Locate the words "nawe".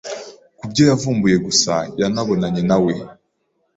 2.69-2.93